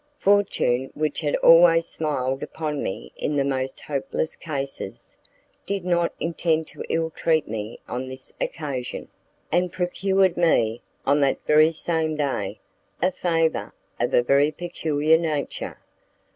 Fortune 0.17 0.89
which 0.95 1.19
had 1.19 1.35
always 1.35 1.87
smiled 1.87 2.41
upon 2.41 2.81
me 2.81 3.11
in 3.17 3.35
the 3.35 3.43
most 3.43 3.81
hopeless 3.81 4.35
cases, 4.35 5.15
did 5.67 5.85
not 5.85 6.11
intend 6.19 6.65
to 6.69 6.83
ill 6.89 7.11
treat 7.11 7.47
me 7.47 7.79
on 7.87 8.07
this 8.07 8.33
occasion, 8.41 9.09
and 9.51 9.71
procured 9.71 10.37
me, 10.37 10.81
on 11.05 11.19
that 11.19 11.37
very 11.45 11.71
same 11.71 12.15
day, 12.15 12.59
a 12.99 13.11
favour 13.11 13.75
of 13.99 14.15
a 14.15 14.23
very 14.23 14.49
peculiar 14.49 15.19
nature. 15.19 15.77